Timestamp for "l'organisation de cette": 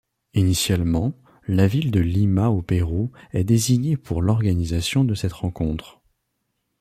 4.23-5.31